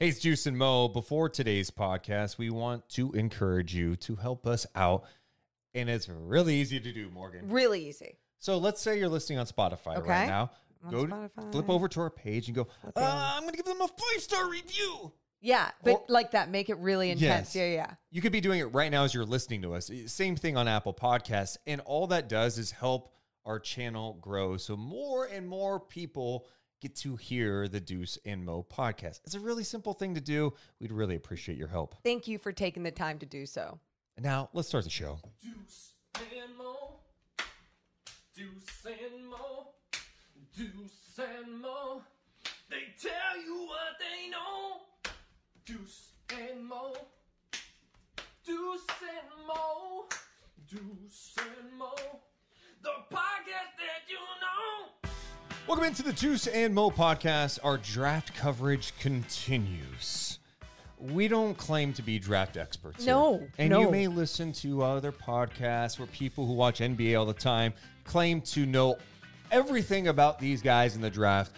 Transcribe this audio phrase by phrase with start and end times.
[0.00, 0.88] Hey, it's Deuce and Mo.
[0.88, 5.04] Before today's podcast, we want to encourage you to help us out.
[5.74, 7.50] And it's really easy to do, Morgan.
[7.50, 8.16] Really easy.
[8.38, 10.08] So let's say you're listening on Spotify Okay.
[10.08, 10.52] right now.
[10.86, 11.52] On Go to- Spotify.
[11.52, 12.66] flip over to our page and go,
[12.96, 13.34] uh.
[13.36, 15.12] I'm going to give them a five star review.
[15.42, 17.54] Yeah, but Or- like that, make it really intense.
[17.54, 17.56] Yes.
[17.56, 17.94] Yeah, yeah.
[18.10, 19.90] You could be doing it right now as you're listening to us.
[20.06, 21.58] Same thing on Apple Podcasts.
[21.66, 23.12] And all that does is help
[23.44, 24.56] our channel grow.
[24.56, 26.46] So more and more people
[26.80, 29.20] get to hear the Deuce and Mo podcast.
[29.24, 30.54] It's a really simple thing to do.
[30.80, 31.94] We'd really appreciate your help.
[32.02, 33.78] Thank you for taking the time to do so.
[34.16, 35.18] And now let's start the show.
[35.42, 37.00] Deuce and Mo.
[38.34, 39.68] Deuce and Mo.
[40.56, 42.02] Deuce and Mo.
[42.70, 44.80] They tell you what they know.
[45.64, 46.94] Deuce and Mo.
[48.44, 50.06] Deuce and Mo.
[50.68, 51.94] Deuce and Mo.
[52.82, 54.99] The podcast that you know.
[55.66, 57.58] Welcome into the Deuce and Mo podcast.
[57.62, 60.38] Our draft coverage continues.
[60.98, 63.04] We don't claim to be draft experts.
[63.04, 63.14] here.
[63.14, 63.80] No, And no.
[63.82, 67.72] you may listen to other podcasts where people who watch NBA all the time
[68.04, 68.96] claim to know
[69.50, 71.52] everything about these guys in the draft.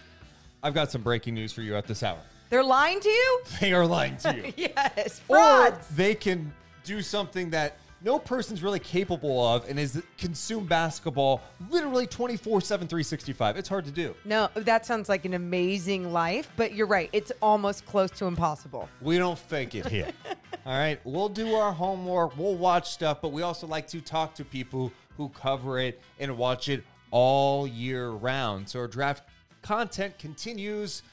[0.61, 2.19] I've got some breaking news for you at this hour.
[2.49, 3.41] They're lying to you?
[3.59, 4.53] They are lying to you.
[4.57, 5.87] yes, or frauds.
[5.89, 12.05] they can do something that no person's really capable of and is consume basketball literally
[12.05, 16.73] 24 7 365 it's hard to do No, that sounds like an amazing life, but
[16.73, 17.09] you're right.
[17.13, 18.89] It's almost close to impossible.
[19.01, 20.09] We don't fake it here.
[20.65, 20.99] All right.
[21.03, 22.37] We'll do our homework.
[22.37, 26.37] We'll watch stuff, but we also like to talk to people who cover it and
[26.37, 28.67] watch it all year round.
[28.67, 29.23] So our draft
[29.61, 31.03] content continues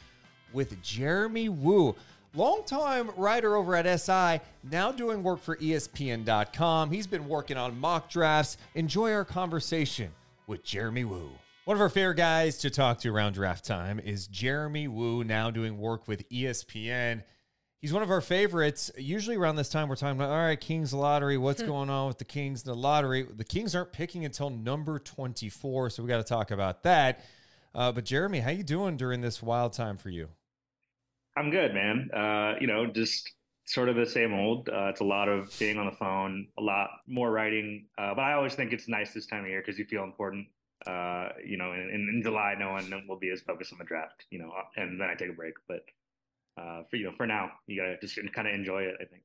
[0.53, 1.95] with Jeremy Woo,
[2.35, 6.91] longtime writer over at SI, now doing work for ESPN.com.
[6.91, 8.57] He's been working on mock drafts.
[8.75, 10.11] Enjoy our conversation
[10.47, 11.31] with Jeremy Woo.
[11.65, 15.51] One of our favorite guys to talk to around draft time is Jeremy Woo, now
[15.51, 17.23] doing work with ESPN.
[17.81, 18.91] He's one of our favorites.
[18.99, 21.39] Usually around this time, we're talking about, all right, Kings lottery.
[21.39, 23.23] What's going on with the Kings the lottery?
[23.23, 27.25] The Kings aren't picking until number 24, so we got to talk about that.
[27.75, 30.29] Uh, but Jeremy, how you doing during this wild time for you?
[31.37, 32.11] I'm good, man.
[32.13, 33.31] Uh, you know, just
[33.65, 34.69] sort of the same old.
[34.69, 37.87] Uh, it's a lot of being on the phone, a lot more writing.
[37.97, 40.47] Uh, but I always think it's nice this time of year because you feel important.
[40.87, 44.25] Uh, you know, in, in July, no one will be as focused on the draft.
[44.31, 45.55] You know, and then I take a break.
[45.69, 45.85] But
[46.61, 48.97] uh, for you know, for now, you gotta just kind of enjoy it.
[49.01, 49.23] I think.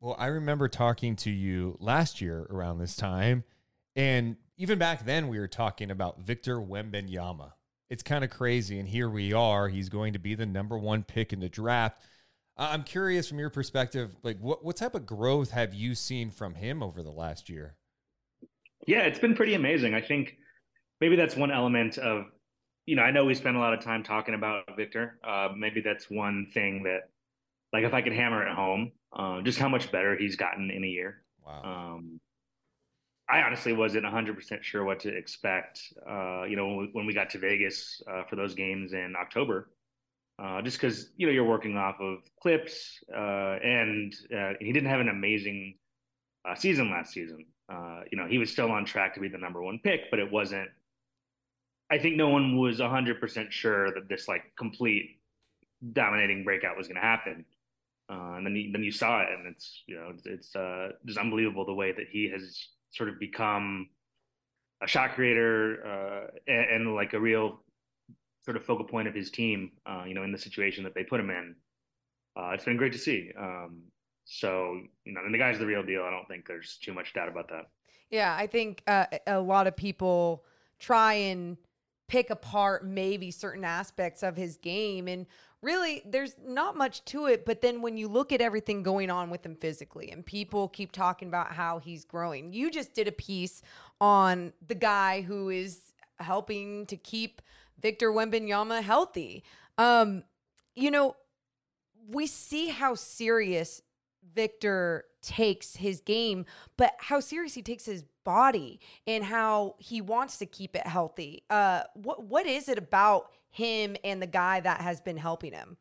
[0.00, 3.44] Well, I remember talking to you last year around this time,
[3.94, 7.52] and even back then we were talking about Victor Wembanyama.
[7.88, 9.68] It's kind of crazy, and here we are.
[9.68, 12.02] He's going to be the number one pick in the draft.
[12.56, 16.54] I'm curious from your perspective, like what what type of growth have you seen from
[16.54, 17.76] him over the last year?
[18.86, 19.94] Yeah, it's been pretty amazing.
[19.94, 20.36] I think
[21.00, 22.24] maybe that's one element of,
[22.86, 25.18] you know, I know we spent a lot of time talking about Victor.
[25.22, 27.10] Uh, maybe that's one thing that,
[27.72, 30.82] like, if I could hammer it home, uh, just how much better he's gotten in
[30.82, 31.22] a year.
[31.44, 31.62] Wow.
[31.96, 32.20] Um,
[33.28, 37.14] I honestly wasn't 100% sure what to expect, uh, you know, when we, when we
[37.14, 39.68] got to Vegas uh, for those games in October.
[40.38, 44.90] Uh, just because you know you're working off of clips, uh, and uh, he didn't
[44.90, 45.74] have an amazing
[46.46, 47.46] uh, season last season.
[48.12, 50.30] You know, he was still on track to be the number one pick, but it
[50.30, 50.68] wasn't.
[51.90, 55.18] I think no one was 100% sure that this like complete
[55.92, 57.44] dominating breakout was going to happen.
[58.08, 60.52] And then you, then you saw it, and it's you know it's, it's
[61.06, 63.88] just unbelievable the way that he has sort of become
[64.82, 67.60] a shot creator uh, and, and like a real
[68.44, 69.72] sort of focal point of his team.
[69.84, 71.54] Uh, you know, in the situation that they put him in,
[72.36, 73.32] uh, it's been great to see.
[73.38, 73.82] Um,
[74.24, 76.02] so you know, and the guy's the real deal.
[76.02, 77.66] I don't think there's too much doubt about that.
[78.10, 80.44] Yeah, I think uh, a lot of people
[80.78, 81.56] try and
[82.08, 85.26] pick apart maybe certain aspects of his game and
[85.62, 89.30] really there's not much to it but then when you look at everything going on
[89.30, 93.12] with him physically and people keep talking about how he's growing you just did a
[93.12, 93.62] piece
[94.00, 97.42] on the guy who is helping to keep
[97.80, 99.44] Victor Wembanyama healthy
[99.78, 100.22] um
[100.74, 101.16] you know
[102.08, 103.82] we see how serious
[104.34, 106.46] Victor takes his game,
[106.76, 111.42] but how serious he takes his body and how he wants to keep it healthy.
[111.50, 115.76] Uh, what what is it about him and the guy that has been helping him?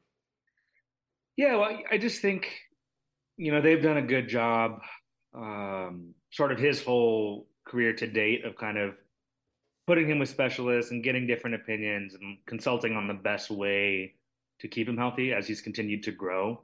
[1.37, 2.47] Yeah, well, I just think
[3.37, 4.79] you know they've done a good job,
[5.33, 8.97] um, sort of his whole career to date of kind of
[9.87, 14.13] putting him with specialists and getting different opinions and consulting on the best way
[14.59, 16.61] to keep him healthy as he's continued to grow.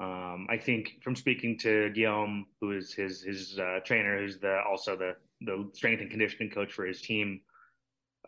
[0.00, 4.60] Um, I think from speaking to Guillaume, who is his his uh, trainer, who's the
[4.68, 7.40] also the the strength and conditioning coach for his team,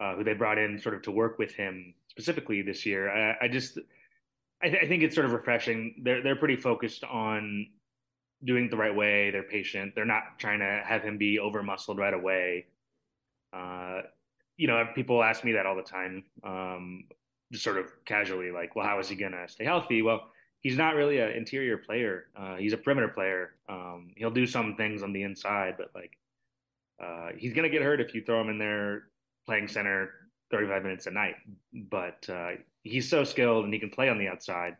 [0.00, 3.11] uh, who they brought in sort of to work with him specifically this year.
[3.11, 3.79] I, I just
[4.62, 6.00] I, th- I think it's sort of refreshing.
[6.02, 7.67] They're they're pretty focused on
[8.44, 9.31] doing it the right way.
[9.31, 9.94] They're patient.
[9.94, 12.67] They're not trying to have him be over muscled right away.
[13.52, 14.02] Uh,
[14.56, 17.05] you know, people ask me that all the time, um,
[17.52, 20.02] just sort of casually, like, well, how is he gonna stay healthy?
[20.02, 20.31] Well,
[20.61, 22.26] he's not really an interior player.
[22.37, 23.55] Uh, he's a perimeter player.
[23.69, 26.17] Um, he'll do some things on the inside, but like,
[27.02, 29.05] uh, he's gonna get hurt if you throw him in there
[29.46, 30.11] playing center
[30.50, 31.35] 35 minutes a night.
[31.73, 32.52] But uh,
[32.82, 34.76] he's so skilled and he can play on the outside,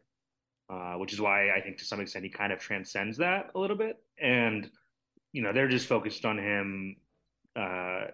[0.71, 3.59] uh, which is why I think to some extent he kind of transcends that a
[3.59, 4.03] little bit.
[4.21, 4.71] And
[5.33, 6.97] you know, they're just focused on him
[7.57, 8.05] uh,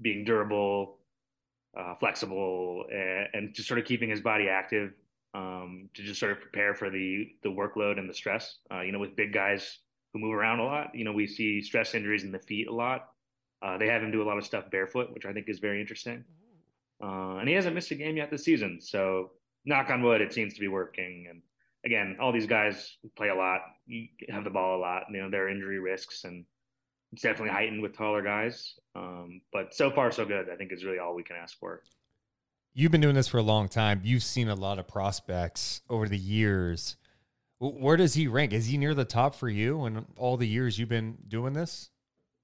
[0.00, 0.98] being durable,
[1.76, 4.92] uh, flexible, and, and, just sort of keeping his body active
[5.34, 8.58] um, to just sort of prepare for the the workload and the stress.
[8.70, 9.78] Uh, you know, with big guys
[10.12, 12.74] who move around a lot, you know, we see stress injuries in the feet a
[12.74, 13.08] lot.
[13.64, 15.80] Uh, they have him do a lot of stuff barefoot, which I think is very
[15.80, 16.22] interesting.
[17.02, 18.78] Uh, and he hasn't missed a game yet this season.
[18.80, 19.30] So,
[19.64, 21.26] knock on wood, it seems to be working.
[21.30, 21.40] And
[21.84, 25.04] again, all these guys play a lot, you have the ball a lot.
[25.10, 26.44] You know, their injury risks, and
[27.12, 28.74] it's definitely heightened with taller guys.
[28.94, 30.50] Um, but so far, so good.
[30.50, 31.82] I think is really all we can ask for.
[32.74, 34.02] You've been doing this for a long time.
[34.04, 36.96] You've seen a lot of prospects over the years.
[37.60, 38.52] Where does he rank?
[38.52, 41.90] Is he near the top for you in all the years you've been doing this?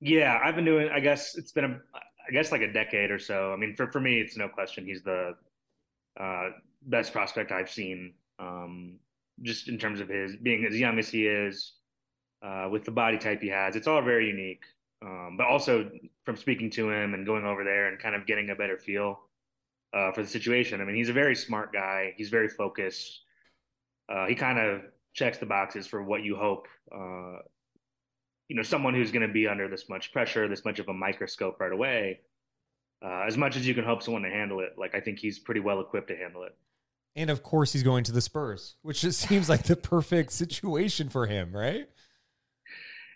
[0.00, 0.88] Yeah, I've been doing.
[0.90, 3.52] I guess it's been a, I guess like a decade or so.
[3.52, 5.34] I mean, for for me, it's no question he's the
[6.18, 6.50] uh,
[6.82, 8.14] best prospect I've seen.
[8.38, 8.98] Um,
[9.42, 11.74] just in terms of his being as young as he is,
[12.42, 14.64] uh, with the body type he has, it's all very unique.
[15.02, 15.90] Um, but also
[16.24, 19.20] from speaking to him and going over there and kind of getting a better feel
[19.94, 20.80] uh, for the situation.
[20.80, 22.12] I mean, he's a very smart guy.
[22.16, 23.22] He's very focused.
[24.12, 24.82] Uh, he kind of
[25.14, 27.38] checks the boxes for what you hope uh,
[28.50, 30.92] you know someone who's going to be under this much pressure, this much of a
[30.92, 32.18] microscope right away.
[33.00, 35.38] Uh, as much as you can hope someone to handle it, like I think he's
[35.38, 36.56] pretty well equipped to handle it.
[37.14, 41.08] And of course, he's going to the Spurs, which just seems like the perfect situation
[41.08, 41.88] for him, right?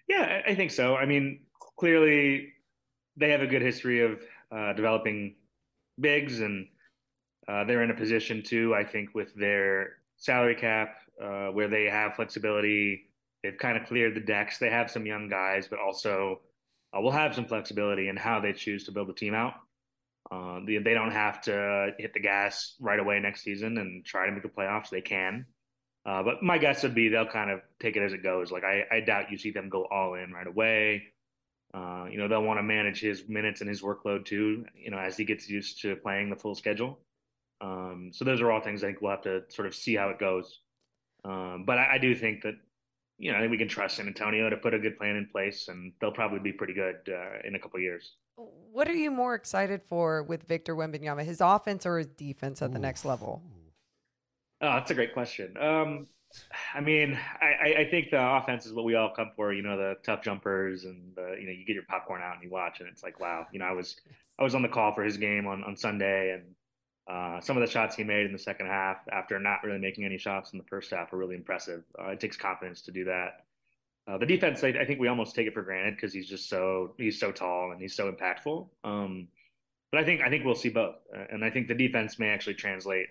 [0.09, 0.95] Yeah, I think so.
[0.95, 1.41] I mean,
[1.77, 2.53] clearly
[3.17, 4.23] they have a good history of
[4.53, 5.35] uh, developing
[5.99, 6.69] bigs, and
[7.49, 8.73] uh, they're in a position too.
[8.73, 13.09] I think with their salary cap, uh, where they have flexibility
[13.45, 14.57] They've kind of cleared the decks.
[14.57, 16.41] They have some young guys, but also
[16.97, 19.53] uh, will have some flexibility in how they choose to build the team out.
[20.33, 24.25] Uh, they, they don't have to hit the gas right away next season and try
[24.25, 24.89] to make the playoffs.
[24.89, 25.45] They can.
[26.07, 28.51] Uh, but my guess would be they'll kind of take it as it goes.
[28.51, 31.03] Like I, I doubt you see them go all in right away.
[31.75, 34.99] Uh, you know, they'll want to manage his minutes and his workload too, you know,
[34.99, 36.99] as he gets used to playing the full schedule.
[37.61, 40.09] Um, so those are all things I think we'll have to sort of see how
[40.09, 40.61] it goes.
[41.25, 42.55] Um, but I, I, do think that
[43.19, 45.27] you know, I think we can trust San Antonio to put a good plan in
[45.27, 48.17] place, and they'll probably be pretty good uh, in a couple years.
[48.37, 52.71] What are you more excited for with Victor Wembanyama, his offense or his defense at
[52.71, 52.73] Ooh.
[52.73, 53.43] the next level?
[54.61, 55.57] Oh, that's a great question.
[55.59, 56.07] Um,
[56.75, 59.53] I mean, I, I, think the offense is what we all come for.
[59.53, 62.43] You know, the tough jumpers, and the, you know, you get your popcorn out and
[62.43, 63.47] you watch, and it's like, wow.
[63.53, 63.97] You know, I was
[64.39, 66.43] I was on the call for his game on on Sunday, and
[67.07, 70.05] uh, some of the shots he made in the second half, after not really making
[70.05, 71.83] any shots in the first half, were really impressive.
[71.99, 73.45] Uh, it takes confidence to do that.
[74.07, 76.49] Uh, the defense, I, I, think we almost take it for granted because he's just
[76.49, 78.69] so he's so tall and he's so impactful.
[78.85, 79.29] Um,
[79.91, 82.29] but I think I think we'll see both, uh, and I think the defense may
[82.29, 83.07] actually translate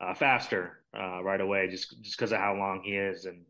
[0.00, 3.24] uh, faster right away, just just because of how long he is.
[3.24, 3.44] And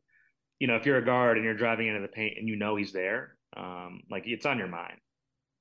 [0.61, 2.77] you know, if you're a guard and you're driving into the paint and you know
[2.77, 4.99] he's there, um, like it's on your mind.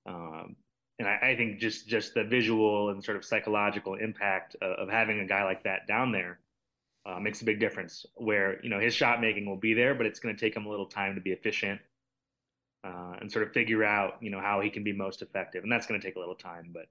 [0.05, 0.55] Um,
[0.99, 4.89] and I, I, think just just the visual and sort of psychological impact of, of
[4.89, 6.39] having a guy like that down there
[7.05, 8.05] uh, makes a big difference.
[8.15, 10.65] Where you know his shot making will be there, but it's going to take him
[10.65, 11.79] a little time to be efficient
[12.83, 15.71] uh, and sort of figure out you know how he can be most effective, and
[15.71, 16.71] that's going to take a little time.
[16.73, 16.87] But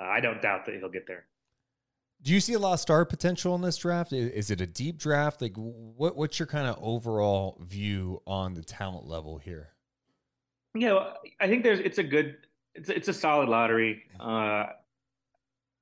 [0.00, 1.26] uh, I don't doubt that he'll get there.
[2.22, 4.12] Do you see a lot of star potential in this draft?
[4.12, 5.42] Is it a deep draft?
[5.42, 9.70] Like, what what's your kind of overall view on the talent level here?
[10.74, 12.36] Yeah, I think there's it's a good
[12.74, 14.02] it's it's a solid lottery.
[14.18, 14.66] Uh,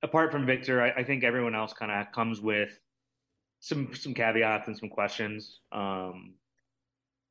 [0.02, 2.70] apart from Victor, I, I think everyone else kind of comes with
[3.61, 5.61] some some caveats and some questions.
[5.73, 6.35] Um,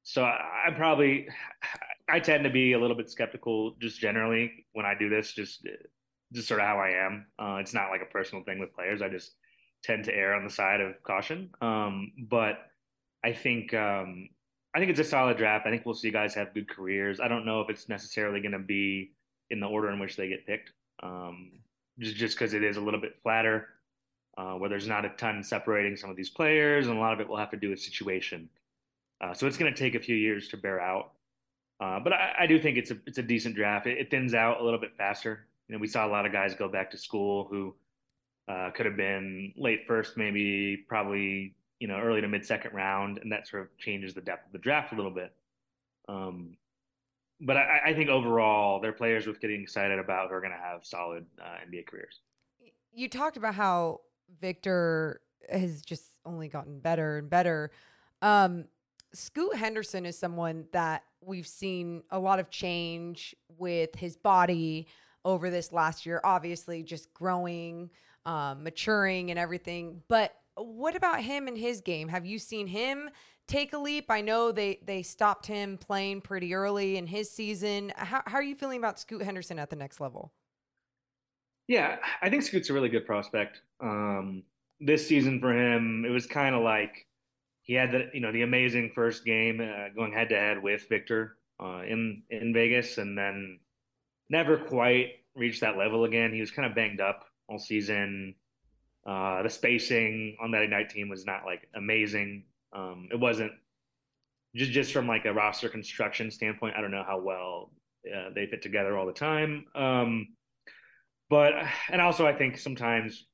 [0.03, 1.27] so I, I, probably
[2.09, 5.33] I tend to be a little bit skeptical just generally when I do this.
[5.33, 5.67] Just
[6.33, 7.25] just sort of how I am.
[7.39, 9.01] Uh, it's not like a personal thing with players.
[9.01, 9.33] I just
[9.83, 11.49] tend to err on the side of caution.
[11.61, 12.59] Um, but
[13.23, 14.29] I think um,
[14.73, 15.65] I think it's a solid draft.
[15.65, 17.19] I think we'll see guys have good careers.
[17.19, 19.11] I don't know if it's necessarily going to be
[19.49, 20.71] in the order in which they get picked.
[21.01, 21.51] Um,
[21.99, 23.67] just because it is a little bit flatter,
[24.37, 27.19] uh, where there's not a ton separating some of these players, and a lot of
[27.19, 28.49] it will have to do with situation.
[29.21, 31.11] Uh, so it's going to take a few years to bear out.
[31.81, 33.87] Uh, but I, I, do think it's a it's a decent draft.
[33.87, 35.47] It, it, thins out a little bit faster.
[35.67, 37.73] You know, we saw a lot of guys go back to school who
[38.49, 43.19] uh, could have been late first, maybe probably you know, early to mid second round,
[43.19, 45.33] and that sort of changes the depth of the draft a little bit.
[46.07, 46.57] Um,
[47.41, 50.59] but I, I think overall, they're players worth getting excited about who are going to
[50.59, 52.21] have solid uh, NBA careers.
[52.91, 54.01] You talked about how
[54.41, 57.71] Victor has just only gotten better and better.
[58.21, 58.65] Um,
[59.13, 64.87] Scoot Henderson is someone that we've seen a lot of change with his body
[65.25, 66.21] over this last year.
[66.23, 67.89] Obviously, just growing,
[68.25, 70.01] um, maturing, and everything.
[70.07, 72.07] But what about him and his game?
[72.09, 73.09] Have you seen him
[73.49, 74.05] take a leap?
[74.09, 77.91] I know they they stopped him playing pretty early in his season.
[77.95, 80.31] How, how are you feeling about Scoot Henderson at the next level?
[81.67, 83.61] Yeah, I think Scoot's a really good prospect.
[83.81, 84.43] Um,
[84.79, 87.05] this season for him, it was kind of like
[87.61, 90.87] he had the you know the amazing first game uh, going head to head with
[90.87, 93.59] Victor uh, in in Vegas, and then
[94.29, 96.33] never quite reached that level again.
[96.33, 98.35] He was kind of banged up all season.
[99.05, 102.43] Uh, the spacing on that Ignite team was not like amazing.
[102.73, 103.51] Um, it wasn't
[104.55, 106.75] just just from like a roster construction standpoint.
[106.77, 107.71] I don't know how well
[108.07, 109.65] uh, they fit together all the time.
[109.75, 110.27] Um,
[111.29, 111.53] but
[111.91, 113.25] and also I think sometimes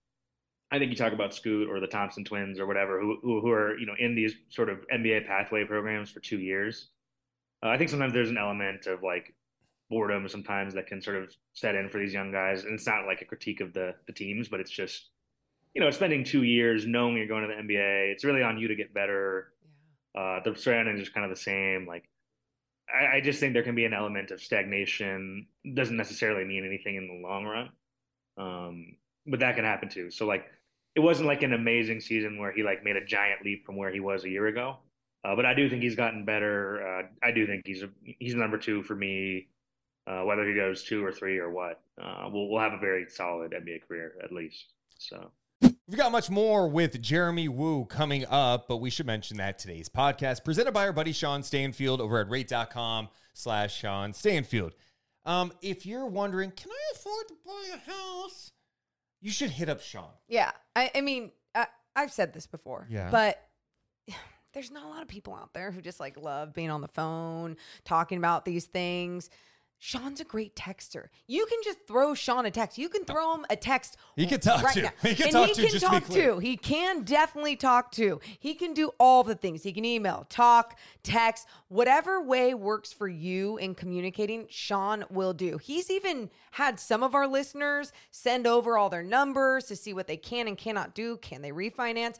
[0.71, 3.77] I think you talk about Scoot or the Thompson twins or whatever who who, are
[3.77, 6.89] you know in these sort of NBA pathway programs for two years.
[7.63, 9.33] Uh, I think sometimes there's an element of like
[9.89, 13.05] boredom sometimes that can sort of set in for these young guys, and it's not
[13.05, 15.09] like a critique of the the teams, but it's just
[15.75, 18.11] you know spending two years knowing you're going to the NBA.
[18.11, 19.51] It's really on you to get better.
[20.17, 21.85] Uh, the surroundings is kind of the same.
[21.85, 22.09] Like
[22.89, 25.47] I, I just think there can be an element of stagnation.
[25.73, 27.69] Doesn't necessarily mean anything in the long run.
[28.37, 28.95] Um,
[29.27, 30.09] but that can happen too.
[30.09, 30.45] So like,
[30.95, 33.91] it wasn't like an amazing season where he like made a giant leap from where
[33.91, 34.77] he was a year ago.
[35.25, 36.87] Uh, but I do think he's gotten better.
[36.87, 37.89] Uh, I do think he's a,
[38.19, 39.47] he's number two for me.
[40.07, 43.07] Uh, whether he goes two or three or what, uh, we'll we'll have a very
[43.09, 44.67] solid NBA career at least.
[44.99, 45.31] So.
[45.87, 49.87] We've got much more with Jeremy Woo coming up, but we should mention that today's
[49.87, 54.73] podcast presented by our buddy Sean Stanfield over at rate.com slash Sean Stanfield.
[55.25, 58.51] Um, if you're wondering, can I afford to buy a house?
[59.21, 60.09] You should hit up Sean.
[60.27, 62.87] Yeah, I, I mean, I, I've said this before.
[62.89, 63.11] Yeah.
[63.11, 63.39] but
[64.53, 66.87] there's not a lot of people out there who just like love being on the
[66.87, 69.29] phone talking about these things.
[69.79, 71.07] Sean's a great texter.
[71.27, 72.77] You can just throw Sean a text.
[72.77, 73.97] You can throw him a text.
[74.15, 74.81] He can talk right to.
[74.83, 74.89] now.
[75.01, 76.39] He can and talk he to, can just talk to.
[76.39, 78.19] He can definitely talk to.
[78.39, 79.63] He can do all the things.
[79.63, 84.47] He can email, talk, text, whatever way works for you in communicating.
[84.49, 85.57] Sean will do.
[85.57, 90.07] He's even had some of our listeners send over all their numbers to see what
[90.07, 91.17] they can and cannot do.
[91.17, 92.15] Can they refinance?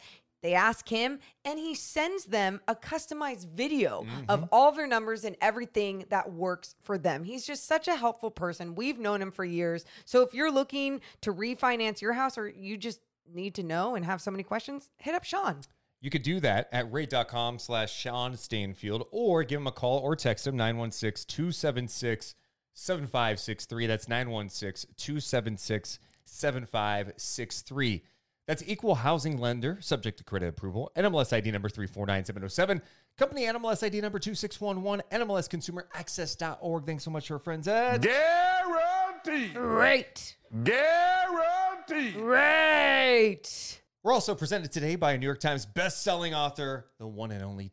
[0.46, 4.50] They ask him, and he sends them a customized video of mm-hmm.
[4.52, 7.24] all their numbers and everything that works for them.
[7.24, 8.76] He's just such a helpful person.
[8.76, 9.86] We've known him for years.
[10.06, 13.00] So if you're looking to refinance your house or you just
[13.34, 15.62] need to know and have so many questions, hit up Sean.
[16.00, 20.16] You could do that at rate.com slash Sean Stanfield or give him a call or
[20.16, 22.36] text him 916 276
[22.76, 23.88] 7563.
[23.88, 28.04] That's 916 276 7563.
[28.48, 30.92] That's equal housing lender, subject to credit approval.
[30.96, 32.82] NMLS ID number 349707.
[33.18, 35.04] Company NMLS ID number 2611.
[35.12, 36.86] NMLSconsumeraccess.org.
[36.86, 39.56] Thanks so much to our friends at Guaranteed.
[39.56, 40.38] Great.
[40.64, 42.14] Guaranteed.
[42.16, 43.82] Great.
[44.04, 47.70] We're also presented today by a New York Times best-selling author, the one and only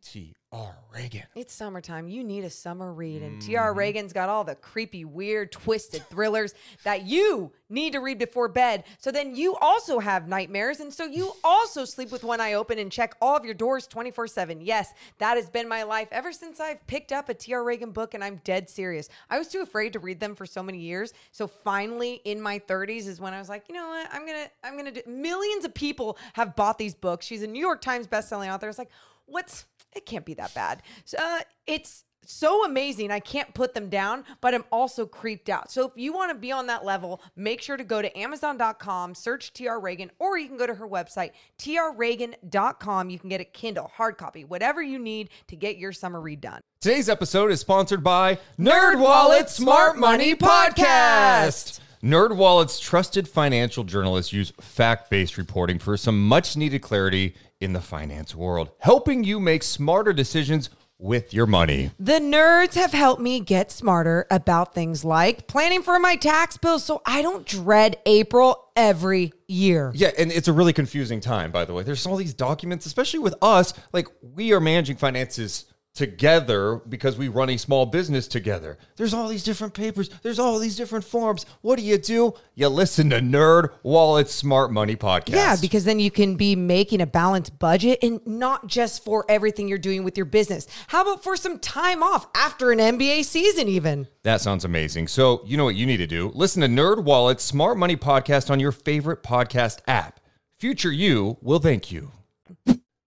[0.52, 0.76] T.R.
[0.94, 1.24] Ragan.
[1.34, 2.08] It's summertime.
[2.08, 3.22] You need a summer read.
[3.22, 3.48] And Mm-hmm.
[3.48, 3.74] T.R.
[3.74, 6.54] Ragan's got all the creepy, weird, twisted thrillers
[6.84, 8.84] that you need to read before bed.
[8.98, 10.80] So then you also have nightmares.
[10.80, 13.86] And so you also sleep with one eye open and check all of your doors
[13.86, 14.60] 24 7.
[14.60, 17.62] Yes, that has been my life ever since I've picked up a T.R.
[17.62, 18.12] Ragan book.
[18.12, 19.08] And I'm dead serious.
[19.30, 21.14] I was too afraid to read them for so many years.
[21.30, 24.06] So finally, in my 30s, is when I was like, you know what?
[24.12, 25.10] I'm going to, I'm going to do.
[25.10, 27.24] Millions of people have bought these books.
[27.24, 28.68] She's a New York Times bestselling author.
[28.68, 28.90] It's like,
[29.26, 30.82] what's it can't be that bad.
[31.04, 33.10] So, uh, it's so amazing.
[33.10, 35.70] I can't put them down, but I'm also creeped out.
[35.70, 39.14] So if you want to be on that level, make sure to go to amazon.com,
[39.14, 43.10] search TR Ragan, or you can go to her website, trreagan.com.
[43.10, 46.40] You can get a Kindle, hard copy, whatever you need to get your summer read
[46.40, 46.60] done.
[46.80, 51.80] Today's episode is sponsored by Nerd NerdWallet Smart Money Podcast.
[52.02, 58.70] NerdWallet's trusted financial journalists use fact-based reporting for some much-needed clarity in the finance world,
[58.78, 61.90] helping you make smarter decisions with your money.
[61.98, 66.84] The nerds have helped me get smarter about things like planning for my tax bills
[66.84, 69.90] so I don't dread April every year.
[69.94, 71.82] Yeah, and it's a really confusing time, by the way.
[71.82, 77.28] There's all these documents, especially with us, like we are managing finances together because we
[77.28, 78.78] run a small business together.
[78.96, 81.46] There's all these different papers, there's all these different forms.
[81.60, 82.34] What do you do?
[82.54, 85.34] You listen to Nerd Wallet Smart Money podcast.
[85.34, 89.68] Yeah, because then you can be making a balanced budget and not just for everything
[89.68, 90.66] you're doing with your business.
[90.88, 94.08] How about for some time off after an NBA season, even?
[94.22, 95.08] that sounds amazing.
[95.08, 96.30] So, you know what you need to do?
[96.34, 100.20] Listen to NerdWallet Smart Money podcast on your favorite podcast app.
[100.58, 102.12] Future you will thank you.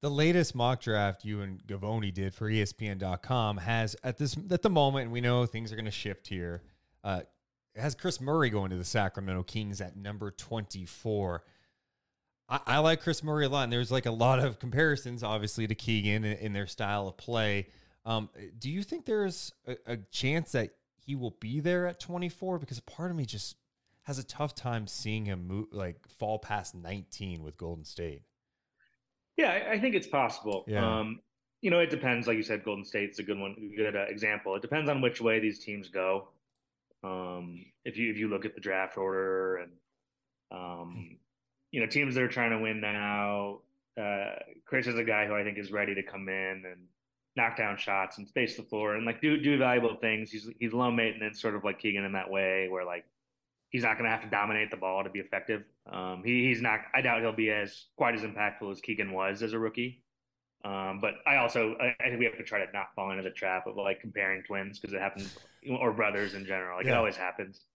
[0.05, 4.69] The latest mock draft you and Givony did for ESPN.com has at this at the
[4.69, 6.61] moment, we know things are going to shift here.
[7.03, 7.21] Uh,
[7.75, 11.43] has Kris Murray going to the Sacramento Kings at number twenty four.
[12.47, 15.65] I, I like Kris Murray a lot, and there's like a lot of comparisons, obviously,
[15.65, 17.69] to Keegan in, in their style of play.
[18.05, 20.69] Um, do you think there's a, a chance that
[21.03, 22.59] he will be there at 24?
[22.59, 23.55] Because a part of me just
[24.03, 28.21] has a tough time seeing him move, like fall past 19 with Golden State.
[29.37, 30.65] Yeah, I, I think it's possible.
[30.67, 30.99] Yeah.
[30.99, 31.19] Um,
[31.61, 32.27] you know, it depends.
[32.27, 34.55] Like you said, Golden State's a good one, good uh, example.
[34.55, 36.29] It depends on which way these teams go.
[37.03, 39.71] Um, if you if you look at the draft order and
[40.51, 41.17] um,
[41.71, 43.59] you know teams that are trying to win now,
[43.99, 46.87] uh, Kris is a guy who I think is ready to come in and
[47.35, 50.31] knock down shots and space the floor and like do do valuable things.
[50.31, 53.05] He's he's low maintenance, sort of like Keegan in that way, where like
[53.75, 55.63] he's not going to have to dominate the ball to be effective.
[55.91, 56.79] Um, he, he's not.
[56.93, 60.01] I doubt he'll be as quite as impactful as Keegan was as a rookie.
[60.63, 63.21] Um, but I also I, I think we have to try to not fall into
[63.21, 65.37] the trap of like comparing twins because it happens
[65.69, 66.77] or brothers in general.
[66.77, 67.65] Like it always happens.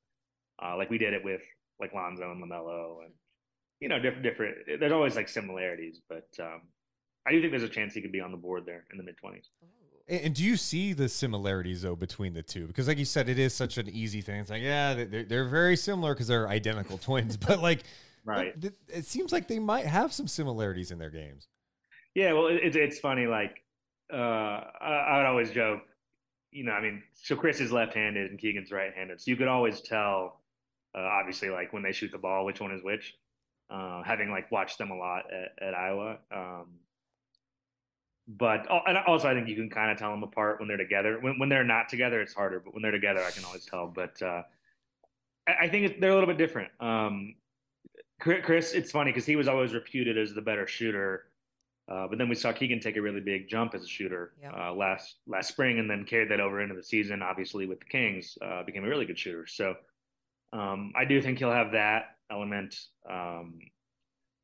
[0.63, 1.43] Uh, like we did it with
[1.79, 3.13] like Lonzo and LaMelo and
[3.81, 4.57] you know different different.
[4.81, 6.63] There's always like similarities, but um,
[7.29, 9.05] I do think there's a chance he could be on the board there in the
[9.05, 9.51] mid twenties.
[10.11, 12.67] And, and do you see the similarities though between the two?
[12.67, 14.41] Because like you said, it is such an easy thing.
[14.41, 17.85] It's like yeah, they're, they're very similar because they're identical twins, but like
[18.25, 18.55] Right.
[18.63, 21.49] it, it seems like they might have some similarities in their games.
[22.15, 23.27] Yeah, well, it, it's funny.
[23.27, 23.63] Like,
[24.13, 25.81] uh, I, I would always joke,
[26.51, 29.81] you know, I mean, so Kris is left-handed and Keegan's right-handed, so you could always
[29.81, 30.41] tell,
[30.95, 33.15] uh, obviously, like when they shoot the ball, which one is which.
[33.71, 36.67] Uh, having like watched them a lot at, at Iowa, um,
[38.39, 40.77] but oh, and also I think you can kind of tell them apart when they're
[40.77, 41.19] together.
[41.21, 43.89] When when they're not together, it's harder, but when they're together, I can always tell.
[43.89, 44.43] But uh,
[45.49, 46.71] I, I think they're a little bit different.
[46.79, 47.35] Um,
[48.21, 51.25] Kris- it's funny because he was always reputed as the better shooter.
[51.91, 54.53] Uh, but then we saw Keegan take a really big jump as a shooter Yeah.
[54.69, 57.21] uh, last last spring, and then carried that over into the season.
[57.23, 59.47] Obviously, with the Kings, uh, became a really good shooter.
[59.49, 59.75] So
[60.53, 62.77] um, I do think he'll have that element.
[63.11, 63.59] Um,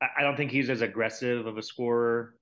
[0.03, 2.35] I, I don't think he's as aggressive of a scorer.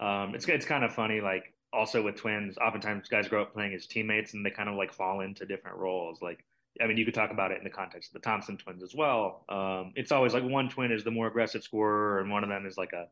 [0.00, 2.58] Um, it's it's kind of funny, like also with twins.
[2.58, 5.76] Oftentimes, guys grow up playing as teammates, and they kind of like fall into different
[5.76, 6.22] roles.
[6.22, 6.44] Like,
[6.80, 8.94] I mean, you could talk about it in the context of the Thompson twins as
[8.94, 9.44] well.
[9.48, 12.66] Um, it's always like one twin is the more aggressive scorer, and one of them
[12.66, 13.06] is like a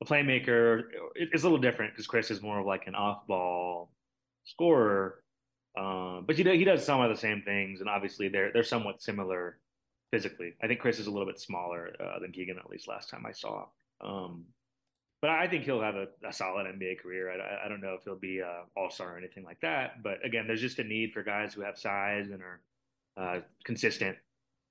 [0.00, 0.84] a playmaker.
[1.14, 3.90] It- It's a little different because Kris is more of like an off-ball
[4.44, 5.22] scorer,
[5.76, 9.02] um, but he he does some of the same things, and obviously they're they're somewhat
[9.02, 9.58] similar
[10.10, 10.54] physically.
[10.62, 13.26] I think Kris is a little bit smaller uh, than Keegan, at least last time
[13.26, 13.66] I saw.
[14.00, 14.46] Um,
[15.20, 17.30] but I think he'll have a, a solid NBA career.
[17.30, 20.24] I, I- don't know if he'll be a All Star or anything like that, but
[20.24, 22.60] again, there's just a need for guys who have size and are
[23.16, 24.16] uh, consistent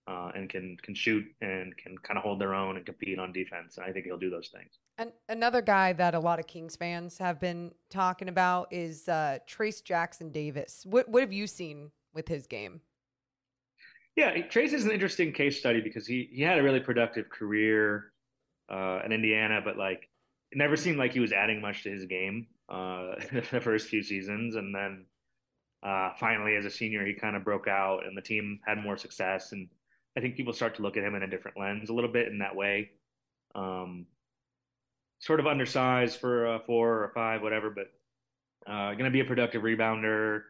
[0.08, 3.32] uh, and can can shoot and can kind of hold their own and compete on
[3.32, 3.78] defense.
[3.78, 4.80] And I think he'll do those things.
[4.98, 9.40] And another guy that a lot of Kings fans have been talking about is uh,
[9.50, 10.86] Trayce Jackson-Davis.
[10.88, 12.82] What what have you seen with his game?
[14.16, 18.12] Yeah, Trayce is an interesting case study because he he had a really productive career
[18.70, 20.10] uh, in Indiana, but like
[20.54, 23.16] it never seemed like he was adding much to his game uh,
[23.52, 25.06] the first few seasons, and then
[25.82, 28.96] uh, finally as a senior he kind of broke out, and the team had more
[28.96, 29.68] success, and
[30.16, 32.28] I think people start to look at him in a different lens a little bit
[32.28, 32.92] in that way.
[33.56, 34.06] Um,
[35.18, 37.92] sort of undersized for a four or a five, whatever, but
[38.72, 40.44] uh, going to be a productive rebounder.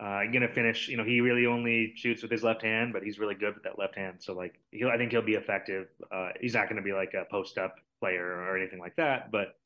[0.00, 0.88] Uh, to finish.
[0.88, 3.64] You know, he really only shoots with his left hand, but he's really good with
[3.64, 4.16] that left hand.
[4.20, 5.88] So like, he'll, I think he'll be effective.
[6.12, 9.32] Uh, he's not to be like a post up player or anything like that.
[9.32, 9.56] But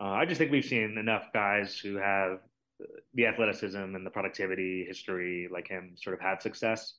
[0.00, 2.38] uh, I just think we've seen enough guys who have
[3.14, 6.94] the athleticism and the productivity history like him sort of had success,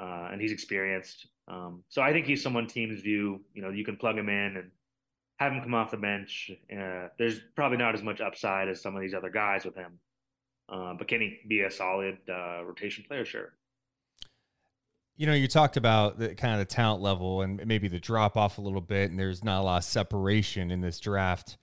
[0.00, 1.26] uh, and he's experienced.
[1.48, 3.40] Um, so I think he's someone teams view.
[3.52, 4.70] You know, you can plug him in and
[5.38, 6.50] have him come off the bench.
[6.72, 9.98] Uh, there's probably not as much upside as some of these other guys with him.
[10.70, 13.24] Uh, but can he be a solid uh, rotation player?
[13.24, 13.52] Sure.
[15.16, 18.36] You know, you talked about the kind of the talent level and maybe the drop
[18.36, 21.58] off a little bit, and there's not a lot of separation in this draft.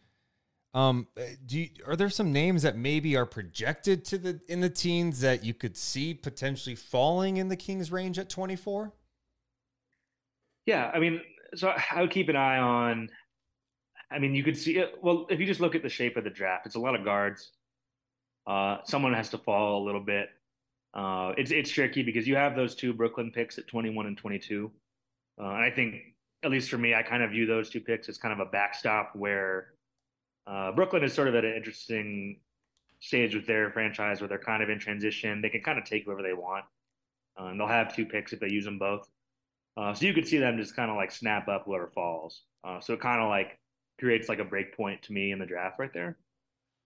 [0.73, 1.07] Um,
[1.45, 5.21] do you, are there some names that maybe are projected to the in the teens
[5.21, 8.93] that you could see potentially falling in the Kings range at 24?
[10.67, 11.21] Yeah, I mean,
[11.55, 13.09] so I would keep an eye on.
[14.11, 14.95] I mean, you could see it.
[15.01, 17.03] Well, if you just look at the shape of the draft, it's a lot of
[17.03, 17.51] guards.
[18.47, 20.29] Uh, someone has to fall a little bit.
[20.93, 24.71] Uh, it's it's tricky because you have those two Brooklyn picks at 21 and 22,
[25.39, 25.95] uh, and I think
[26.43, 28.49] at least for me, I kind of view those two picks as kind of a
[28.49, 29.73] backstop where
[30.47, 32.39] uh, Brooklyn is sort of at an interesting
[32.99, 35.41] stage with their franchise where they're kind of in transition.
[35.41, 36.63] They can kind of take whoever they want,
[37.39, 39.09] uh, and they'll have two picks if they use them both.
[39.75, 42.41] So you could see them just kind of like snap up whoever falls.
[42.79, 43.59] So it kind of like
[43.99, 46.17] creates like a break point to me in the draft right there.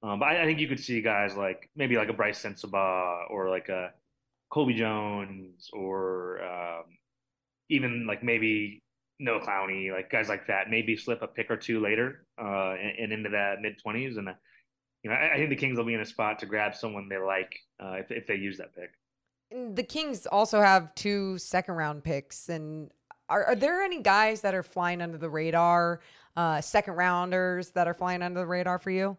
[0.04, 3.30] Um, but I, I, think you could see guys like maybe like a Brice Sensabaugh
[3.30, 3.92] or like a
[4.50, 6.84] Colby Jones or um,
[7.70, 8.82] even like maybe
[9.20, 12.98] Noah Clowney, like guys like that, maybe slip a pick or two later uh, and,
[12.98, 14.18] and into that mid twenties.
[14.18, 14.34] And uh,
[15.04, 17.08] you know, I, I, think the Kings will be in a spot to grab someone
[17.08, 18.92] they like uh, if if they use that pick.
[19.76, 22.90] The Kings also have two second round picks, and
[23.30, 26.02] are, are there any guys that are flying under the radar,
[26.36, 29.18] uh, second rounders that are flying under the radar for you?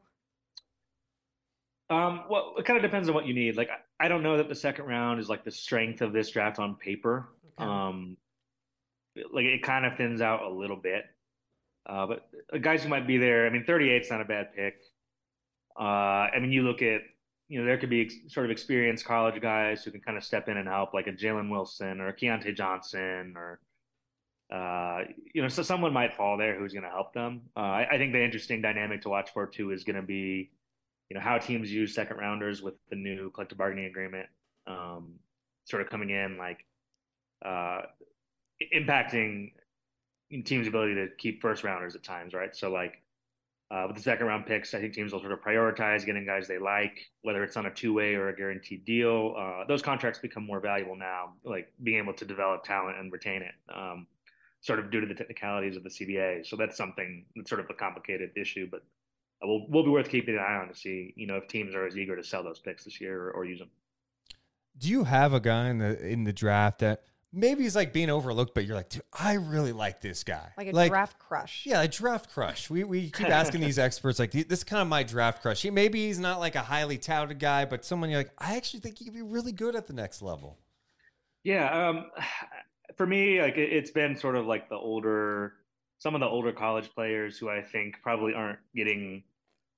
[1.93, 3.57] Um, well, it kind of depends on what you need.
[3.57, 6.31] Like, I, I don't know that the second round is like the strength of this
[6.31, 7.29] draft on paper.
[7.61, 7.69] Okay.
[7.69, 8.17] Um,
[9.33, 11.05] like it kind of thins out a little bit.
[11.85, 14.77] Uh, but guys who might be there, I mean, 38 is not a bad pick.
[15.79, 17.03] Uh, I mean, you look at,
[17.49, 20.25] you know, there could be ex- sort of experienced college guys who can kind of
[20.25, 23.61] step in and help, like a Jalen Wilson or a Keyontae Johnson, or,
[24.51, 27.43] uh, you know, so someone might fall there who's going to help them.
[27.57, 30.51] Uh, I, I, think the interesting dynamic to watch for too is going to be,
[31.13, 34.27] you know, how teams use second rounders with the new collective bargaining agreement,
[34.67, 35.13] um,
[35.67, 36.65] sort of coming in like,
[37.45, 37.83] uh,
[38.75, 39.53] impacting
[40.47, 42.57] teams' ability to keep first rounders at times, right?
[42.57, 43.03] So like
[43.71, 46.49] uh, with the second round picks, I think teams will sort of prioritize getting guys
[46.49, 49.35] they like, whether it's on a two way or a guaranteed deal.
[49.39, 53.43] Uh, those contracts become more valuable now, like being able to develop talent and retain
[53.43, 54.07] it, um,
[54.63, 56.47] sort of due to the technicalities of the CBA.
[56.47, 58.83] So that's something that's sort of a complicated issue, but
[59.47, 61.87] will will be worth keeping an eye on to see, you know, if teams are
[61.87, 63.71] as eager to sell those picks this year or, or use them.
[64.79, 67.03] Do you have a guy in the in the draft that
[67.33, 70.53] maybe he's like being overlooked, but you're like, dude, I really like this guy.
[70.57, 71.63] Like a like, draft crush.
[71.65, 72.69] Yeah, a draft crush.
[72.69, 75.63] We, we keep asking these experts, like, this is kind of my draft crush.
[75.63, 78.81] He, maybe he's not like a highly touted guy, but someone you're like, I actually
[78.81, 80.59] think he could be really good at the next level.
[81.43, 81.89] Yeah.
[81.89, 82.07] Um,
[82.97, 85.55] for me, like, it, it's been sort of like the older,
[85.99, 89.25] some of the older college players who I think probably aren't getting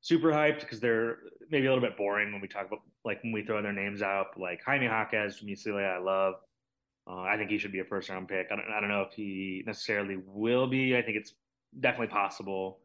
[0.05, 1.17] super hyped because they're
[1.51, 4.03] maybe a little bit boring when we talk about, like, when we throw their names
[4.03, 6.35] out, like Jaime Jaquez from UCLA, I love.
[7.07, 8.49] Uh, I think he should be a first round pick.
[8.53, 10.95] I don't, I don't know if he necessarily will be.
[10.95, 11.33] I think it's
[11.81, 12.81] definitely possible,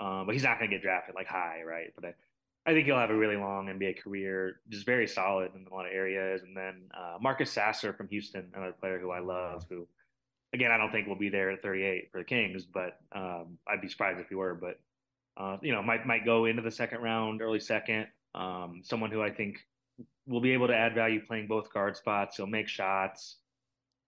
[0.00, 1.92] uh, but he's not going to get drafted like high, right?
[1.94, 2.14] But I,
[2.70, 5.86] I, think he'll have a really long NBA career, just very solid in a lot
[5.86, 6.42] of areas.
[6.42, 9.86] And then uh, Marcus Sasser from Houston, another player who I love, who
[10.54, 13.82] again I don't think will be there at 38 for the Kings, but um, I'd
[13.82, 14.54] be surprised if he were.
[14.54, 14.80] But
[15.36, 18.06] uh, you know, might might go into the second round, early second.
[18.34, 19.58] Um, someone who I think
[20.26, 22.36] will be able to add value playing both guard spots.
[22.36, 23.36] He'll make shots.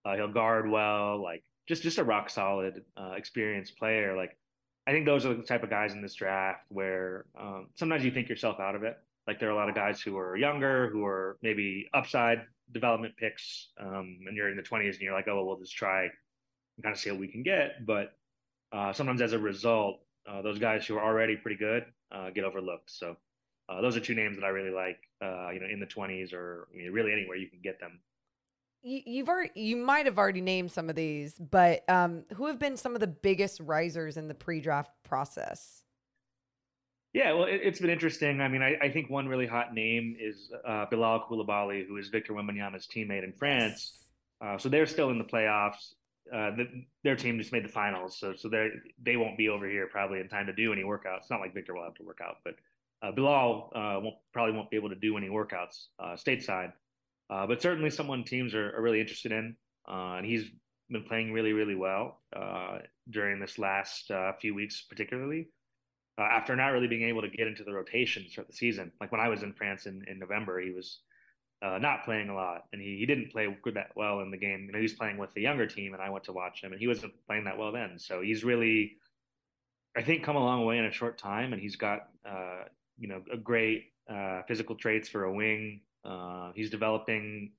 [0.05, 4.15] Uh, he'll guard well, like just just a rock solid, uh, experienced player.
[4.15, 4.37] Like
[4.87, 8.11] I think those are the type of guys in this draft where um, sometimes you
[8.11, 8.97] think yourself out of it.
[9.27, 13.15] Like there are a lot of guys who are younger, who are maybe upside development
[13.15, 16.03] picks, um, and you're in the 20s and you're like, oh, well, we'll just try
[16.03, 16.11] and
[16.83, 17.85] kind of see what we can get.
[17.85, 18.13] But
[18.71, 22.43] uh, sometimes as a result, uh, those guys who are already pretty good uh, get
[22.43, 22.91] overlooked.
[22.91, 23.17] So
[23.67, 24.99] uh, those are two names that I really like.
[25.21, 27.99] Uh, you know, in the 20s or I mean, really anywhere you can get them
[28.81, 32.59] you, have already you might have already named some of these, but um, who have
[32.59, 35.83] been some of the biggest risers in the pre-draft process?
[37.13, 38.39] Yeah, well, it, has been interesting.
[38.39, 42.09] I mean, I, I, think one really hot name is uh, Bilal Coulibaly, who is
[42.09, 43.97] Victor Wembanyama's teammate in France.
[44.39, 45.93] Uh, so they're still in the playoffs.
[46.33, 46.67] Uh, the,
[47.03, 48.69] their team just made the finals, so so they
[49.01, 51.29] they won't be over here probably in time to do any workouts.
[51.29, 52.55] Not like Victor will have to work out, but
[53.01, 56.73] uh, Bilal uh, won't probably won't be able to do any workouts uh, stateside.
[57.29, 59.55] Uh, but certainly someone teams are, are really interested in.
[59.87, 60.49] Uh, and he's
[60.89, 62.79] been playing really, really well uh,
[63.09, 65.47] during this last uh, few weeks, particularly
[66.19, 68.91] after not really being able to get into the rotation throughout the season.
[68.99, 70.99] Like when I was in France in, in November, he was
[71.61, 74.37] uh, not playing a lot, and he, he didn't play good that well in the
[74.37, 74.65] game.
[74.65, 76.71] You know, he was playing with the younger team, and I went to watch him,
[76.71, 77.99] and he wasn't playing that well then.
[77.99, 78.97] So he's really,
[79.95, 82.07] I think, come a long way in a short time, and he's got
[82.97, 83.91] you know a great
[84.47, 85.81] physical traits for a wing.
[86.05, 87.51] Uh, he's developing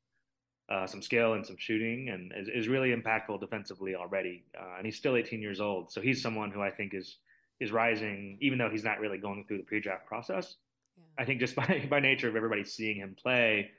[0.70, 4.44] uh, some skill and some shooting and is, is really impactful defensively already.
[4.58, 5.90] Uh, and he's still 18 years old.
[5.90, 7.18] So he's someone who I think is
[7.58, 10.56] is rising, even though he's not really going through the pre-draft process.
[10.96, 11.04] Yeah.
[11.18, 13.70] I think just by, by nature of everybody seeing him play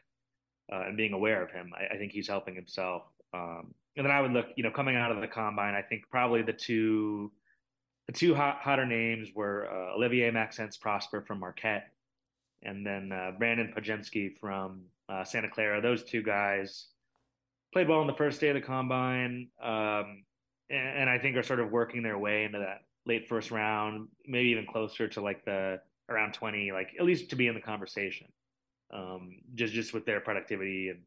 [0.71, 3.03] uh, and being aware of him, I, I think he's helping himself.
[3.33, 6.03] Um, and then I would look, you know, coming out of the combine, I think
[6.09, 7.31] probably the two
[8.07, 11.91] the two hot, hotter names were uh, Olivier Maxence Prosper from Marquette
[12.63, 15.81] and then uh, Brandon Podziemski from uh, Santa Clara.
[15.81, 16.87] Those two guys
[17.73, 20.23] played well on the first day of the combine, um,
[20.69, 24.09] and, and I think are sort of working their way into that late first round,
[24.27, 25.79] maybe even closer to like the
[26.09, 28.27] around 20, like at least to be in the conversation.
[28.93, 30.99] Um, just just with their productivity and,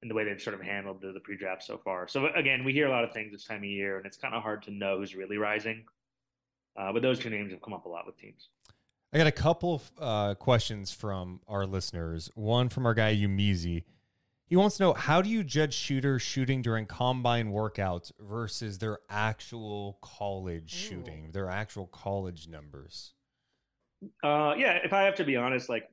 [0.00, 2.08] and the way they've sort of handled the, the pre-draft so far.
[2.08, 4.34] So again, we hear a lot of things this time of year, and it's kind
[4.34, 5.84] of hard to know who's really rising.
[6.76, 8.48] Uh, but those two names have come up a lot with teams.
[9.12, 12.30] I got a couple of uh, questions from our listeners.
[12.34, 13.84] One from our guy Umizi.
[14.46, 18.98] He wants to know how do you judge shooters shooting during combine workouts versus their
[19.08, 23.14] actual college shooting, their actual college numbers?
[24.22, 25.90] Uh, yeah, if I have to be honest, like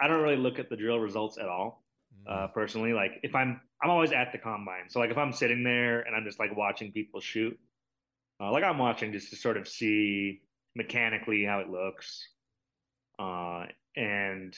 [0.00, 1.82] I don't really look at the drill results at all.
[2.26, 4.88] Uh, personally, like if I'm, I'm always at the combine.
[4.88, 7.58] So like if I'm sitting there and I'm just like watching people shoot,
[8.40, 10.40] uh, like I'm watching just to sort of see
[10.74, 12.26] mechanically how it looks,
[13.18, 14.56] uh, and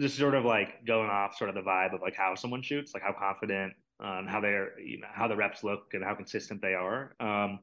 [0.00, 2.94] just sort of like going off sort of the vibe of like how someone shoots,
[2.94, 6.62] like how confident, and how they're, you know, how the reps look and how consistent
[6.62, 7.14] they are.
[7.20, 7.60] Um,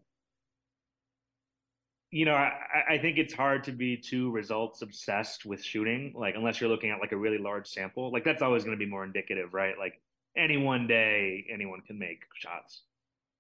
[2.12, 2.52] you know, I,
[2.90, 6.90] I think it's hard to be too results obsessed with shooting, like unless you're looking
[6.90, 8.12] at like a really large sample.
[8.12, 9.78] Like that's always going to be more indicative, right?
[9.78, 10.02] Like
[10.36, 12.82] any one day, anyone can make shots.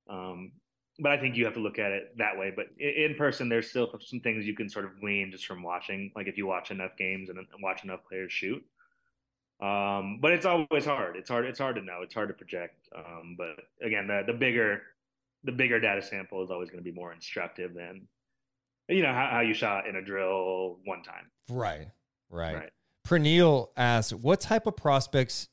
[0.07, 0.51] Um,
[0.99, 2.51] but I think you have to look at it that way.
[2.55, 6.11] But in person, there's still some things you can sort of glean just from watching.
[6.15, 8.63] Like if you watch enough games and watch enough players shoot.
[9.61, 11.15] Um, but it's always hard.
[11.15, 11.45] It's hard.
[11.45, 11.99] It's hard to know.
[12.01, 12.87] It's hard to project.
[12.95, 14.81] Um, but again, the the bigger
[15.43, 18.07] the bigger data sample is always going to be more instructive than
[18.89, 21.29] you know how, how you shot in a drill one time.
[21.49, 21.87] Right,
[22.29, 22.55] right.
[22.55, 22.69] Right.
[23.07, 25.47] Pernille asks, what type of prospects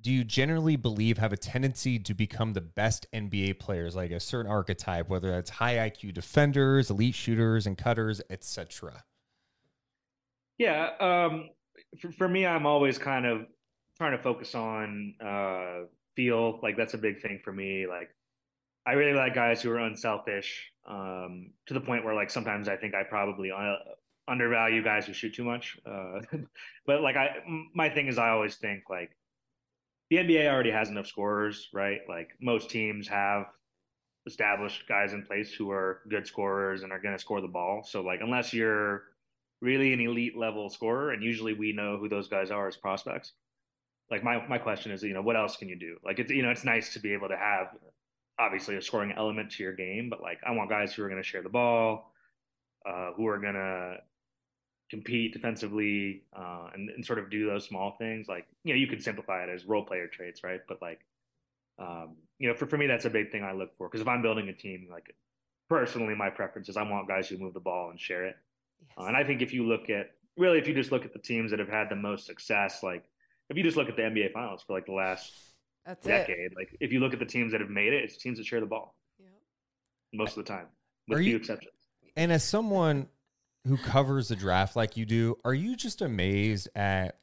[0.00, 4.20] do you generally believe have a tendency to become the best NBA players, like a
[4.20, 9.04] certain archetype, whether that's high IQ defenders, elite shooters, and cutters, etc.?
[10.58, 10.90] Yeah.
[11.00, 11.50] Um,
[12.00, 13.46] for, for me, I'm always kind of
[13.98, 16.60] trying to focus on uh, feel.
[16.62, 17.86] Like that's a big thing for me.
[17.86, 18.10] Like
[18.86, 22.76] I really like guys who are unselfish um, to the point where like sometimes I
[22.76, 23.74] think I probably uh,
[24.28, 25.76] undervalue guys who shoot too much.
[25.84, 26.20] Uh,
[26.86, 27.30] but like I,
[27.74, 29.10] my thing is I always think like
[30.10, 32.00] the NBA already has enough scorers, right?
[32.08, 33.46] Like most teams have
[34.26, 37.82] established guys in place who are good scorers and are going to score the ball.
[37.84, 39.02] So like unless you're
[39.60, 43.32] really an elite level scorer, and usually we know who those guys are as prospects.
[44.10, 45.96] Like my my question is, you know, what else can you do?
[46.04, 47.68] Like it's you know, it's nice to be able to have
[48.38, 51.22] obviously a scoring element to your game, but like I want guys who are going
[51.22, 52.12] to share the ball,
[52.88, 53.96] uh, who are going to
[54.90, 58.28] compete defensively, uh, and, and sort of do those small things.
[58.28, 60.60] Like you know, you could simplify it as role player traits, right?
[60.68, 61.00] But like,
[61.78, 64.08] um, you know, for for me, that's a big thing I look for because if
[64.08, 65.14] I'm building a team, like
[65.68, 68.36] personally, my preference is I want guys who move the ball and share it.
[68.80, 68.90] Yes.
[68.98, 71.18] Uh, and I think if you look at really, if you just look at the
[71.18, 73.04] teams that have had the most success, like
[73.48, 75.32] if you just look at the NBA Finals for like the last
[75.86, 76.08] That's it.
[76.10, 78.46] decade, like if you look at the teams that have made it, it's teams that
[78.46, 79.28] share the ball Yep.
[80.12, 80.66] most of the time,
[81.08, 81.72] with Are few you- exceptions.
[82.16, 83.08] And as someone
[83.66, 87.18] who covers the draft like you do, are you just amazed at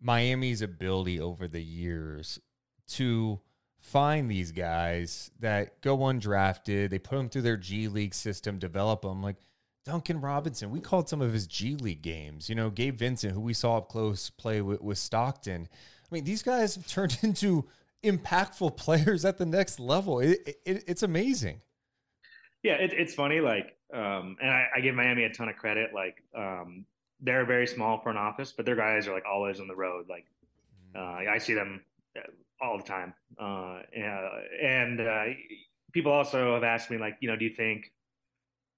[0.00, 2.38] Miami's ability over the years
[2.88, 3.40] to
[3.78, 6.90] find these guys that go undrafted?
[6.90, 9.22] They put them through their G League system, develop them.
[9.22, 9.36] Like
[9.84, 12.48] Duncan Robinson, we called some of his G League games.
[12.48, 15.68] You know, Gabe Vincent, who we saw up close play with, with Stockton.
[16.10, 17.64] I mean, these guys have turned into
[18.04, 20.20] impactful players at the next level.
[20.20, 21.60] It, it, it's amazing.
[22.62, 23.40] Yeah, it, it's funny.
[23.40, 25.90] Like, um, and I, I give Miami a ton of credit.
[25.94, 26.84] Like, um,
[27.20, 30.06] they're a very small front office, but their guys are like always on the road.
[30.08, 30.26] Like,
[30.94, 31.82] uh, I see them
[32.16, 32.20] uh,
[32.60, 33.14] all the time.
[33.38, 35.24] Uh, and uh,
[35.92, 37.92] people also have asked me, like, you know, do you think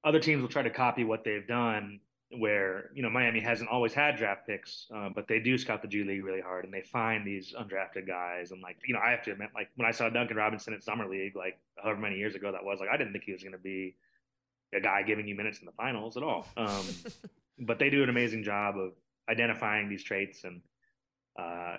[0.04, 2.00] other teams will try to copy what they've done?
[2.30, 5.88] Where you know Miami hasn't always had draft picks, uh, but they do scout the
[5.88, 8.50] G League really hard, and they find these undrafted guys.
[8.50, 10.84] And like, you know, I have to admit, like when I saw Duncan Robinson at
[10.84, 13.42] Summer League, like however many years ago that was, like I didn't think he was
[13.42, 13.94] going to be
[14.74, 16.46] a guy giving you minutes in the finals at all.
[16.56, 16.84] Um,
[17.60, 18.92] but they do an amazing job of
[19.30, 20.60] identifying these traits and
[21.38, 21.76] uh,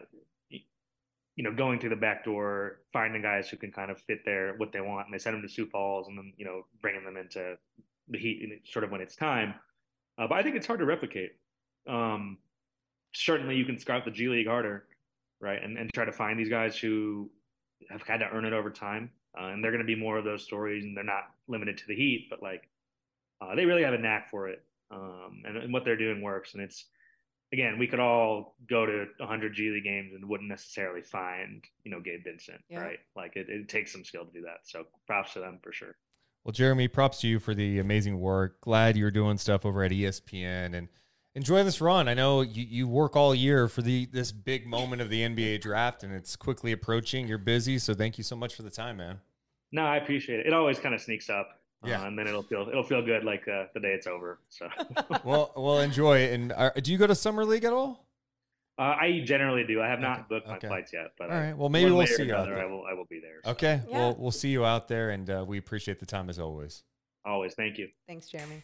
[1.40, 4.56] you know going through the back door, finding guys who can kind of fit their
[4.58, 7.06] what they want, and they send them to Sioux Falls, and then you know bringing
[7.06, 7.58] them into
[8.10, 9.54] the Heat sort of when it's time.
[10.20, 11.32] Uh, but I think it's hard to replicate.
[11.88, 12.38] Um,
[13.14, 14.86] certainly, you can scout the G League harder,
[15.40, 17.30] right, and and try to find these guys who
[17.90, 20.26] have had to earn it over time, uh, and they're going to be more of
[20.26, 22.70] those stories, and they're not limited to the Heat, but like
[23.42, 26.54] uh, they really have a knack for it, um, and, and what they're doing works.
[26.54, 26.86] And it's
[27.54, 31.90] again, we could all go to 100 G League games and wouldn't necessarily find, you
[31.92, 32.82] know, Gabe Vincent, Yeah.
[32.82, 33.00] right?
[33.16, 34.60] Like it, it takes some skill to do that.
[34.66, 35.96] So props to them for sure.
[36.44, 38.62] Well, Jeremy, props to you for the amazing work.
[38.62, 40.88] Glad you're doing stuff over at ESPN and
[41.36, 42.08] enjoy this run.
[42.08, 45.62] I know you, you work all year for the this big moment of the NBA
[45.62, 47.28] draft, and it's quickly approaching.
[47.28, 49.20] You're busy, so thank you so much for the time, man.
[49.72, 50.48] No, I appreciate it.
[50.48, 51.60] It always kind of sneaks up.
[51.86, 52.02] Yeah.
[52.02, 54.40] Uh, and then it'll feel it'll feel good like uh, the day it's over.
[54.50, 54.68] So
[55.24, 56.34] well, well, enjoy it.
[56.34, 58.09] And uh, do you go to summer league at all?
[58.80, 59.82] Uh, I generally do.
[59.82, 60.68] I have not Okay, booked my okay.
[60.68, 61.56] flights yet, but all right.
[61.56, 62.64] Well, maybe we'll see you out another, there.
[62.64, 63.42] I will I will be there.
[63.44, 63.52] so.
[63.52, 63.82] Okay.
[63.90, 63.98] Yeah.
[63.98, 66.84] Well, we'll see you out there, and uh, we appreciate the time as always.
[67.26, 67.90] Always, thank you.
[68.08, 68.64] Thanks, Jeremy.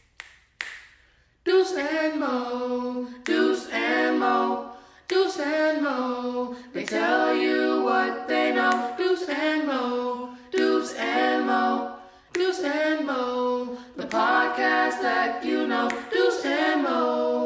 [1.44, 4.72] Deuce and Mo, Deuce and Mo,
[5.06, 6.56] Deuce and Mo.
[6.72, 8.94] They tell you what they know.
[8.98, 11.98] Deuce and Mo, Deuce and Mo,
[12.32, 13.78] Deuce and Mo.
[13.96, 15.88] The podcast that you know.
[16.12, 17.45] Deuce and Mo.